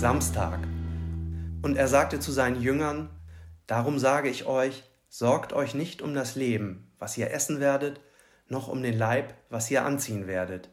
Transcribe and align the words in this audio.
Samstag. 0.00 0.60
Und 1.60 1.76
er 1.76 1.86
sagte 1.86 2.20
zu 2.20 2.32
seinen 2.32 2.62
Jüngern, 2.62 3.10
Darum 3.66 3.98
sage 3.98 4.30
ich 4.30 4.46
euch, 4.46 4.82
sorgt 5.10 5.52
euch 5.52 5.74
nicht 5.74 6.00
um 6.00 6.14
das 6.14 6.36
Leben, 6.36 6.90
was 6.98 7.18
ihr 7.18 7.30
essen 7.30 7.60
werdet, 7.60 8.00
noch 8.48 8.68
um 8.68 8.82
den 8.82 8.96
Leib, 8.96 9.34
was 9.50 9.70
ihr 9.70 9.84
anziehen 9.84 10.26
werdet. 10.26 10.70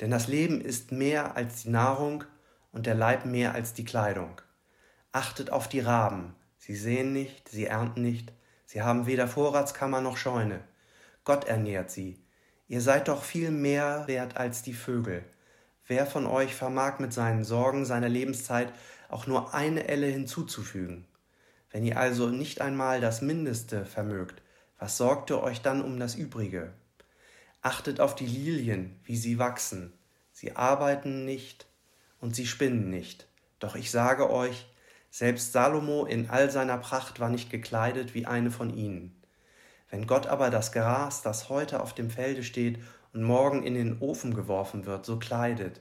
Denn 0.00 0.10
das 0.10 0.26
Leben 0.26 0.60
ist 0.60 0.90
mehr 0.90 1.36
als 1.36 1.62
die 1.62 1.68
Nahrung 1.68 2.24
und 2.72 2.86
der 2.86 2.96
Leib 2.96 3.24
mehr 3.24 3.54
als 3.54 3.72
die 3.72 3.84
Kleidung. 3.84 4.40
Achtet 5.12 5.52
auf 5.52 5.68
die 5.68 5.78
Raben, 5.78 6.34
sie 6.58 6.74
sehen 6.74 7.12
nicht, 7.12 7.48
sie 7.48 7.66
ernten 7.66 8.02
nicht, 8.02 8.32
sie 8.64 8.82
haben 8.82 9.06
weder 9.06 9.28
Vorratskammer 9.28 10.00
noch 10.00 10.16
Scheune. 10.16 10.58
Gott 11.22 11.44
ernährt 11.44 11.92
sie. 11.92 12.20
Ihr 12.66 12.80
seid 12.80 13.06
doch 13.06 13.22
viel 13.22 13.52
mehr 13.52 14.08
wert 14.08 14.36
als 14.36 14.62
die 14.62 14.74
Vögel. 14.74 15.22
Wer 15.88 16.04
von 16.04 16.26
euch 16.26 16.54
vermag 16.54 16.98
mit 16.98 17.12
seinen 17.12 17.44
Sorgen 17.44 17.84
seiner 17.84 18.08
Lebenszeit 18.08 18.72
auch 19.08 19.28
nur 19.28 19.54
eine 19.54 19.86
Elle 19.86 20.08
hinzuzufügen? 20.08 21.06
Wenn 21.70 21.84
ihr 21.84 21.96
also 21.96 22.28
nicht 22.28 22.60
einmal 22.60 23.00
das 23.00 23.22
Mindeste 23.22 23.84
vermögt, 23.84 24.42
was 24.78 24.96
sorgt 24.96 25.30
ihr 25.30 25.40
euch 25.40 25.62
dann 25.62 25.82
um 25.82 26.00
das 26.00 26.16
Übrige? 26.16 26.72
Achtet 27.62 28.00
auf 28.00 28.16
die 28.16 28.26
Lilien, 28.26 28.98
wie 29.04 29.16
sie 29.16 29.38
wachsen. 29.38 29.92
Sie 30.32 30.56
arbeiten 30.56 31.24
nicht 31.24 31.66
und 32.20 32.34
sie 32.34 32.46
spinnen 32.46 32.90
nicht. 32.90 33.28
Doch 33.60 33.76
ich 33.76 33.90
sage 33.92 34.28
euch, 34.28 34.66
selbst 35.10 35.52
Salomo 35.52 36.04
in 36.04 36.30
all 36.30 36.50
seiner 36.50 36.78
Pracht 36.78 37.20
war 37.20 37.30
nicht 37.30 37.48
gekleidet 37.48 38.12
wie 38.12 38.26
eine 38.26 38.50
von 38.50 38.76
ihnen. 38.76 39.22
Wenn 39.88 40.08
Gott 40.08 40.26
aber 40.26 40.50
das 40.50 40.72
Gras, 40.72 41.22
das 41.22 41.48
heute 41.48 41.80
auf 41.80 41.94
dem 41.94 42.10
Felde 42.10 42.42
steht 42.42 42.80
morgen 43.22 43.62
in 43.62 43.74
den 43.74 44.00
Ofen 44.00 44.34
geworfen 44.34 44.86
wird, 44.86 45.06
so 45.06 45.18
kleidet, 45.18 45.80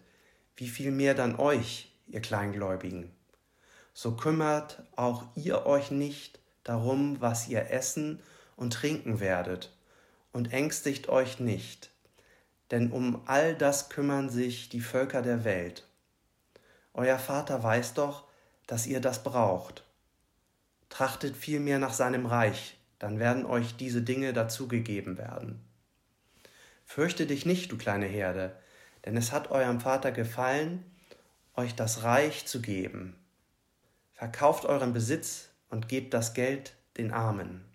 wie 0.55 0.67
viel 0.67 0.91
mehr 0.91 1.13
dann 1.13 1.35
euch, 1.35 1.91
ihr 2.07 2.21
Kleingläubigen? 2.21 3.11
So 3.93 4.15
kümmert 4.15 4.83
auch 4.95 5.23
ihr 5.35 5.65
euch 5.65 5.91
nicht 5.91 6.39
darum, 6.63 7.21
was 7.21 7.47
ihr 7.47 7.71
essen 7.71 8.19
und 8.55 8.73
trinken 8.73 9.19
werdet, 9.19 9.71
und 10.31 10.51
ängstigt 10.51 11.07
euch 11.07 11.39
nicht, 11.39 11.91
denn 12.71 12.91
um 12.91 13.21
all 13.25 13.55
das 13.55 13.89
kümmern 13.89 14.29
sich 14.29 14.67
die 14.67 14.81
Völker 14.81 15.21
der 15.21 15.45
Welt. 15.45 15.87
Euer 16.93 17.19
Vater 17.19 17.63
weiß 17.63 17.93
doch, 17.93 18.25
dass 18.67 18.87
ihr 18.87 18.99
das 18.99 19.23
braucht. 19.23 19.83
Trachtet 20.89 21.35
vielmehr 21.35 21.79
nach 21.79 21.93
seinem 21.93 22.25
Reich, 22.25 22.77
dann 22.99 23.19
werden 23.19 23.45
euch 23.45 23.75
diese 23.75 24.01
Dinge 24.01 24.33
dazugegeben 24.33 25.17
werden. 25.17 25.61
Fürchte 26.85 27.25
dich 27.25 27.45
nicht, 27.45 27.71
du 27.71 27.77
kleine 27.77 28.05
Herde, 28.05 28.55
denn 29.03 29.17
es 29.17 29.31
hat 29.31 29.51
eurem 29.51 29.81
Vater 29.81 30.11
gefallen, 30.11 30.85
euch 31.55 31.75
das 31.75 32.03
Reich 32.03 32.45
zu 32.45 32.61
geben. 32.61 33.15
Verkauft 34.13 34.65
euren 34.65 34.93
Besitz 34.93 35.49
und 35.69 35.89
gebt 35.89 36.13
das 36.13 36.33
Geld 36.33 36.73
den 36.97 37.11
Armen. 37.11 37.65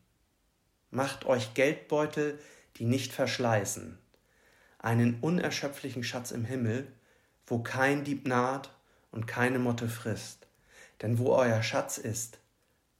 Macht 0.90 1.26
euch 1.26 1.54
Geldbeutel, 1.54 2.38
die 2.76 2.84
nicht 2.84 3.12
verschleißen, 3.12 3.98
einen 4.78 5.20
unerschöpflichen 5.20 6.02
Schatz 6.02 6.30
im 6.30 6.44
Himmel, 6.44 6.90
wo 7.46 7.58
kein 7.62 8.04
Dieb 8.04 8.26
naht 8.26 8.70
und 9.10 9.26
keine 9.26 9.58
Motte 9.58 9.88
frisst. 9.88 10.46
Denn 11.02 11.18
wo 11.18 11.32
euer 11.34 11.62
Schatz 11.62 11.98
ist, 11.98 12.38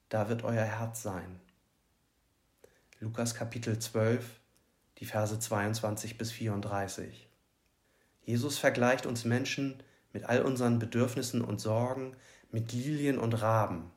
da 0.09 0.29
wird 0.29 0.43
euer 0.43 0.65
Herz 0.65 1.03
sein. 1.03 1.41
Lukas 2.99 3.35
Kapitel 3.35 3.79
12, 3.79 4.25
die 5.01 5.07
Verse 5.07 5.39
22 5.39 6.19
bis 6.19 6.31
34. 6.31 7.29
Jesus 8.23 8.59
vergleicht 8.59 9.07
uns 9.07 9.25
Menschen 9.25 9.83
mit 10.13 10.25
all 10.25 10.43
unseren 10.43 10.79
Bedürfnissen 10.79 11.43
und 11.43 11.59
Sorgen 11.59 12.17
mit 12.51 12.73
Lilien 12.73 13.19
und 13.19 13.33
Raben 13.41 13.91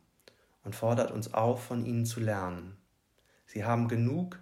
und 0.63 0.75
fordert 0.75 1.11
uns 1.11 1.33
auf, 1.33 1.61
von 1.63 1.85
ihnen 1.85 2.05
zu 2.05 2.21
lernen. 2.21 2.77
Sie 3.45 3.65
haben 3.65 3.89
genug 3.89 4.39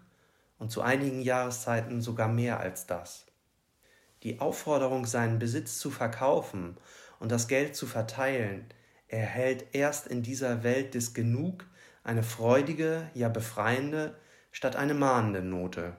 und 0.60 0.72
zu 0.72 0.84
einigen 0.84 1.22
Jahreszeiten 1.22 2.02
sogar 2.02 2.28
mehr 2.28 2.60
als 2.60 2.86
das. 2.86 3.26
Die 4.22 4.40
Aufforderung, 4.40 5.08
seinen 5.08 5.40
Besitz 5.40 5.80
zu 5.80 5.90
verkaufen 5.90 6.78
und 7.20 7.32
das 7.32 7.48
Geld 7.48 7.76
zu 7.76 7.88
verteilen, 7.88 8.66
erhält 9.08 9.74
erst 9.74 10.06
in 10.06 10.22
dieser 10.22 10.62
Welt 10.62 10.94
des 10.94 11.16
Genug 11.16 11.66
eine 12.04 12.22
freudige, 12.22 13.10
ja 13.16 13.30
befreiende, 13.30 14.16
statt 14.52 14.76
eine 14.76 14.94
mahnende 14.94 15.42
Note. 15.42 15.98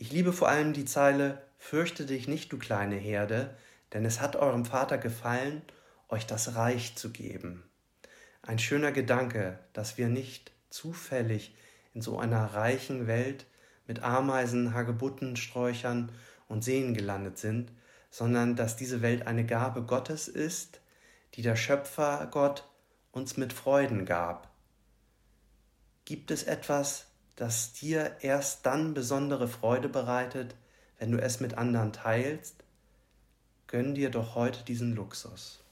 Ich 0.00 0.10
liebe 0.10 0.32
vor 0.32 0.48
allem 0.48 0.72
die 0.72 0.86
Zeile 0.86 1.42
Fürchte 1.58 2.06
dich 2.06 2.26
nicht, 2.26 2.50
du 2.50 2.58
kleine 2.58 2.96
Herde, 2.96 3.54
denn 3.92 4.06
es 4.06 4.22
hat 4.22 4.34
eurem 4.34 4.64
Vater 4.64 4.96
gefallen, 4.96 5.60
euch 6.08 6.26
das 6.26 6.54
Reich 6.54 6.96
zu 6.96 7.10
geben. 7.10 7.64
Ein 8.40 8.58
schöner 8.58 8.92
Gedanke, 8.92 9.58
dass 9.74 9.98
wir 9.98 10.08
nicht 10.08 10.52
zufällig 10.70 11.54
in 11.92 12.00
so 12.00 12.18
einer 12.18 12.54
reichen 12.54 13.08
Welt 13.08 13.44
mit 13.86 14.02
Ameisen, 14.02 14.72
Hagebutten, 14.72 15.36
Sträuchern 15.36 16.10
und 16.48 16.64
Seen 16.64 16.94
gelandet 16.94 17.36
sind, 17.36 17.70
sondern 18.10 18.56
dass 18.56 18.76
diese 18.76 19.02
Welt 19.02 19.26
eine 19.26 19.44
Gabe 19.44 19.82
Gottes 19.82 20.28
ist, 20.28 20.80
die 21.34 21.42
der 21.42 21.56
Schöpfer 21.56 22.26
Gott 22.30 22.66
uns 23.12 23.36
mit 23.36 23.52
Freuden 23.52 24.06
gab. 24.06 24.50
Gibt 26.06 26.30
es 26.30 26.44
etwas, 26.44 27.09
das 27.40 27.72
dir 27.72 28.16
erst 28.20 28.66
dann 28.66 28.92
besondere 28.92 29.48
Freude 29.48 29.88
bereitet, 29.88 30.54
wenn 30.98 31.10
du 31.10 31.18
es 31.22 31.40
mit 31.40 31.56
anderen 31.56 31.90
teilst? 31.90 32.56
Gönn 33.66 33.94
dir 33.94 34.10
doch 34.10 34.34
heute 34.34 34.62
diesen 34.62 34.94
Luxus. 34.94 35.64